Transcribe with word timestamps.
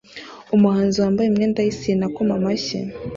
Umuhanzi 0.55 0.97
wambaye 1.03 1.27
imyenda 1.29 1.59
yisine 1.65 2.03
akoma 2.09 2.31
amashyi 2.39 2.77